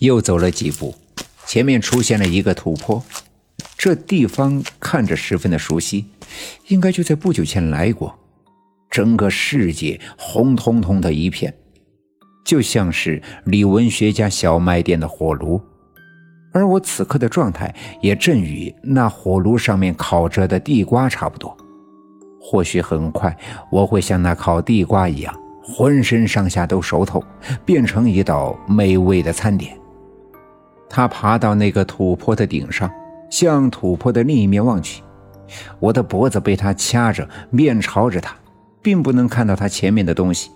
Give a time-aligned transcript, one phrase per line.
[0.00, 0.94] 又走了几步，
[1.46, 3.02] 前面出现了一个土坡。
[3.76, 6.06] 这地方看着十分的熟悉，
[6.68, 8.18] 应该就在不久前来过。
[8.90, 11.54] 整个世界红彤彤的一片，
[12.44, 15.60] 就像是李文学家小卖店的火炉。
[16.52, 21.56] 而我此刻的状态也正与那火炉上面烤着的地瓜差不多。
[22.40, 23.36] 或许很快
[23.70, 25.32] 我会像那烤地瓜一样，
[25.62, 27.22] 浑身上下都熟透，
[27.64, 29.79] 变成一道美味的餐点。
[30.90, 32.90] 他爬到那个土坡的顶上，
[33.30, 35.02] 向土坡的另一面望去。
[35.78, 38.36] 我的脖子被他掐着，面朝着他，
[38.82, 40.50] 并不能看到他前面的东西，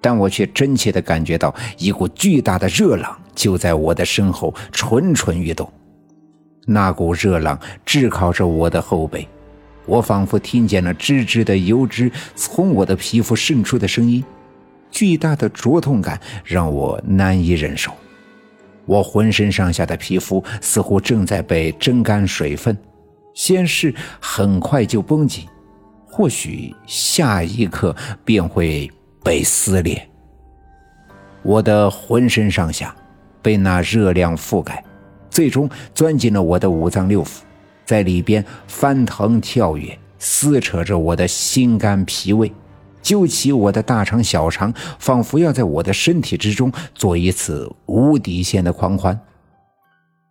[0.00, 5.72] 但我却真切地感觉到一股巨大的热浪就在我的身后蠢蠢欲动。
[6.66, 9.26] 那股热浪炙烤着我的后背，
[9.86, 14.22] 我仿佛听见了吱吱的油脂从我的皮肤渗出的声音，
[14.90, 17.92] 巨大的灼痛感让我难以忍受。
[18.88, 22.76] 我浑身上下的皮肤似乎正在被蒸干水分，
[23.34, 25.46] 先是很快就绷紧，
[26.06, 28.90] 或许下一刻便会
[29.22, 30.08] 被撕裂。
[31.42, 32.96] 我的浑身上下
[33.42, 34.82] 被那热量覆盖，
[35.30, 37.40] 最终钻进了我的五脏六腑，
[37.84, 42.50] 在里边翻腾跳跃，撕扯着我的心肝脾胃。
[43.02, 49.18] 揪起我的大肠小肠，仿佛要在我的身体之中做一次无底线的狂欢。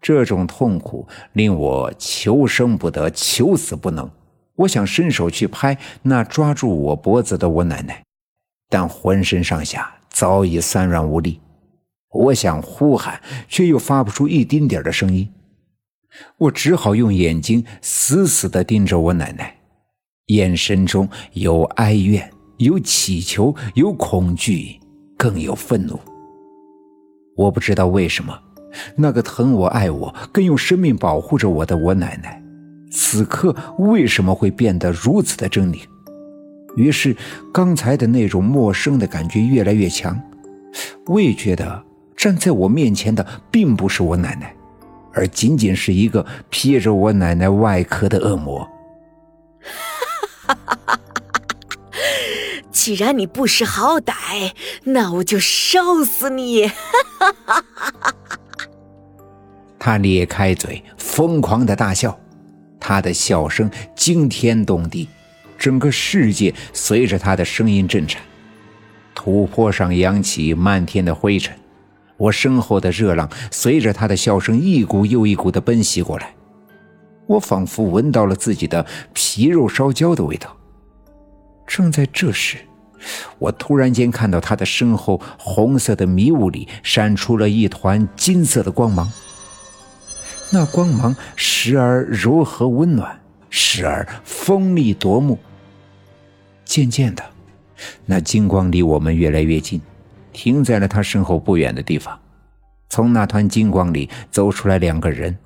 [0.00, 4.10] 这种痛苦令我求生不得，求死不能。
[4.56, 8.02] 我想伸手去拍那抓住我脖子的我奶奶，
[8.68, 11.40] 但浑身上下早已酸软无力。
[12.12, 15.32] 我想呼喊，却又发不出一丁点的声音。
[16.38, 19.54] 我只好用眼睛死死地盯着我奶奶，
[20.26, 22.30] 眼神中有哀怨。
[22.60, 24.78] 有乞求，有恐惧，
[25.16, 25.98] 更有愤怒。
[27.34, 28.38] 我不知道为什么，
[28.96, 32.42] 那个疼我、爱我、更用生命保护着我的我奶奶，
[32.92, 35.80] 此刻为什么会变得如此的狰狞？
[36.76, 37.16] 于是，
[37.50, 40.20] 刚才的那种陌生的感觉越来越强。
[41.06, 41.82] 我也觉得
[42.14, 44.54] 站在我面前的并不是我奶奶，
[45.14, 48.68] 而仅仅是一个披着我奶奶外壳的恶魔。
[49.60, 50.79] 哈哈哈！
[52.72, 54.52] 既然你不识好歹，
[54.84, 56.70] 那我就烧死你！
[59.78, 62.18] 他咧开嘴，疯狂的大笑，
[62.78, 65.08] 他的笑声惊天动地，
[65.58, 68.22] 整个世界随着他的声音震颤。
[69.14, 71.54] 土坡上扬起漫天的灰尘，
[72.16, 76.34] 我身后的热浪随着他的笑声一股又一股的奔袭过来，
[77.26, 80.56] 我仿佛闻到了自己的皮肉烧焦的味道。
[81.70, 82.58] 正在这时。
[83.38, 89.10] 我突然间看到他的身后红色的迷雾里闪出了一团金色的光芒，
[90.52, 95.38] 那光芒时而柔和温暖，时而锋利夺目。
[96.64, 97.24] 渐渐的，
[98.04, 99.80] 那金光离我们越来越近，
[100.32, 102.18] 停在了他身后不远的地方。
[102.90, 105.38] 从那团金光里走出来两个人，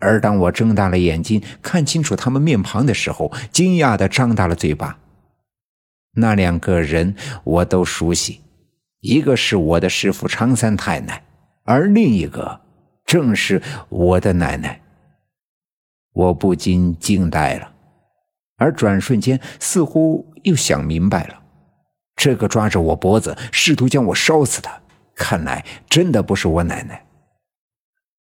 [0.00, 4.98] 而当我睁大了眼睛看清楚他们面庞的时候，惊讶的张大了嘴巴。
[6.18, 8.40] 那两个人我都熟悉，
[9.00, 11.22] 一个是我的师傅常三太奶，
[11.64, 12.60] 而另一个
[13.04, 14.80] 正是我的奶奶。
[16.14, 17.70] 我不禁惊呆了，
[18.56, 21.42] 而转瞬间似乎又想明白了：
[22.16, 24.70] 这个抓着我脖子试图将我烧死的，
[25.14, 27.04] 看来真的不是我奶奶。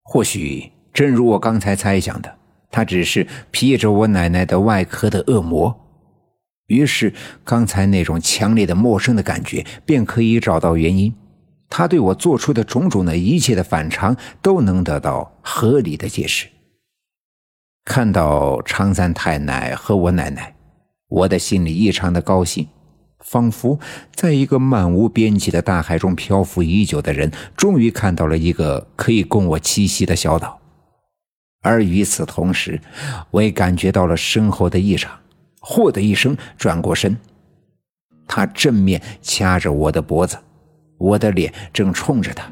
[0.04, 2.38] 或许正如我刚才猜想的，
[2.70, 5.87] 他只是披着我奶奶的外壳的恶魔。
[6.68, 7.14] 于是，
[7.44, 11.14] 刚才那种强烈的陌生的感觉便可以找到原因。
[11.70, 16.48] 他对我做出的种种的一切的反常都能得到合理的解释。
[17.84, 20.56] 看到常三太奶和我奶奶，
[21.08, 22.68] 我的心里异常的高兴，
[23.20, 23.80] 仿佛
[24.14, 30.60] 在一个漫无边际的大海中漂浮已久的人，终于看到了一个可以供我栖息的小岛。
[31.62, 32.80] 而与此同时，
[33.32, 35.18] 我也感觉到了身后的异常。
[35.62, 37.18] 嚯的一声，转过身，
[38.28, 40.38] 他正面掐着我的脖子，
[40.98, 42.52] 我的脸正冲着他，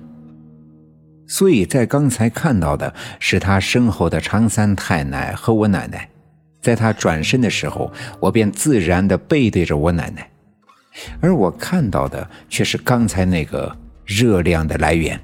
[1.28, 6.10] 所以在刚才看到的是他身后的常三太奶和我奶奶，
[6.62, 10.30] 在他转身的时候，我便自然的背对着我奶奶，
[11.20, 13.76] 而我看到的却是刚才那个
[14.06, 15.20] 热量的来源。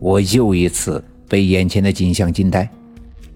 [0.00, 2.68] 我又一次被眼前的景象惊呆。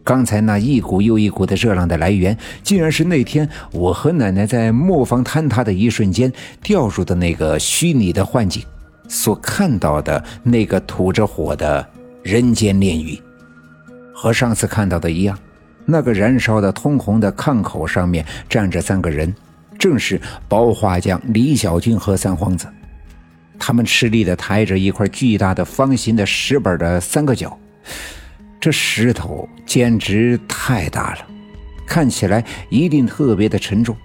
[0.04, 6.32] 刚才那一股又一股的热浪的来源，竟然是那天我和奶奶在磨坊坍塌的一瞬间
[6.62, 8.62] 掉入的那个虚拟的幻境。
[9.08, 11.86] 所看到的那个吐着火的
[12.22, 13.20] 人间炼狱，
[14.14, 15.38] 和上次看到的一样。
[15.84, 19.34] 那个燃烧的通红的炕口上面站着三个人，
[19.78, 20.18] 正是
[20.48, 22.66] 包画匠李小军和三皇子。
[23.58, 27.58] 他们吃力地抬着一块巨大的方形的石板的三个角，
[28.62, 31.26] 这石头简直太大了，
[31.84, 33.96] 看起来一定特别的沉重。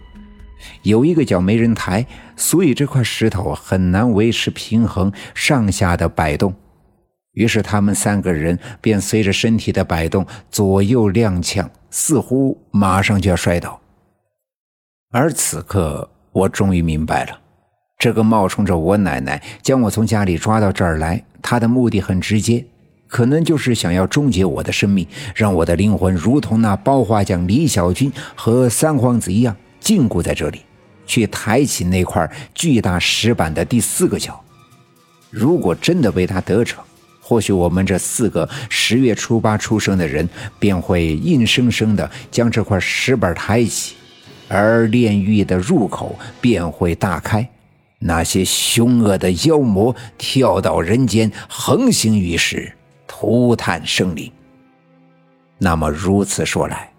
[0.82, 2.04] 有一个脚没人抬，
[2.36, 6.52] 所以这块石头很难维持平衡，上下的摆动。
[7.34, 13.80] 于是他们三个人便随着身体的摆动左右踉跄，似乎马上就要摔倒。
[15.12, 17.40] 而此刻，我终于明白了。
[18.00, 22.66] 这个冒充着我奶奶将我从家里抓到这儿来，她的目的很直接，
[23.08, 30.62] 可能就是想要终结我的生命，让我的灵魂如同那包画匠李小军和三皇子一样禁锢在这里，
[31.06, 34.44] 去抬起那块巨大石板的第四个角。
[35.30, 36.84] 如果真的被他得逞，
[37.22, 40.28] 或许我们这四个十月初八出生的人
[40.60, 43.96] 便会硬生生的将这块石板抬起，
[44.48, 47.48] 而炼狱的入口便会大开。
[48.00, 52.72] 那些凶恶的妖魔跳到人间，横行于世，
[53.20, 54.32] 涂炭生灵。
[55.58, 56.94] 那么如此说来，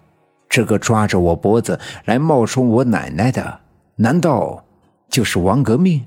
[0.49, 3.61] 这个抓着我脖子来冒充我奶奶的，
[3.95, 4.65] 难道
[5.09, 6.03] 就是王革命？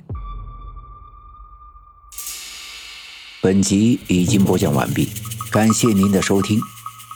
[3.41, 5.09] 本集已经播讲完毕，
[5.51, 6.61] 感谢您的收听。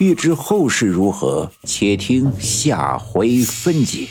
[0.01, 4.09] 欲知后事如何，且听下回分解。